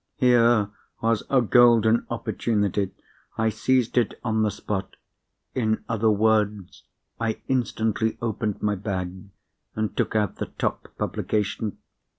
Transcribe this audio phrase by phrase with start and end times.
[0.15, 2.89] Here was a golden opportunity!
[3.37, 4.95] I seized it on the spot.
[5.53, 6.85] In other words,
[7.19, 9.25] I instantly opened my bag,
[9.75, 11.77] and took out the top publication.